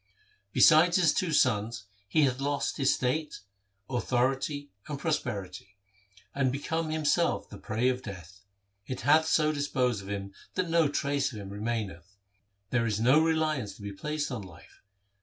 Besides 0.51 0.97
his 0.97 1.13
two 1.13 1.31
sons 1.31 1.85
he 2.07 2.23
hath 2.23 2.41
lost 2.41 2.77
his 2.77 2.91
state, 2.91 3.41
authority, 3.87 4.71
and 4.87 4.97
prosperity, 4.97 5.77
and 6.33 6.51
become 6.51 6.89
himself 6.89 7.47
the 7.47 7.59
prey 7.59 7.87
of 7.87 8.01
death. 8.01 8.41
It 8.87 9.01
hath 9.01 9.27
so 9.27 9.51
dis 9.51 9.67
posed 9.67 10.01
of 10.01 10.09
him 10.09 10.33
that 10.55 10.71
no 10.71 10.87
trace 10.87 11.31
of 11.31 11.39
him 11.39 11.49
remaineth. 11.51 12.15
There 12.71 12.87
is 12.87 12.99
no 12.99 13.21
reliance 13.21 13.75
to 13.75 13.83
be 13.83 13.93
placed 13.93 14.31
on 14.31 14.41
life. 14.41 14.81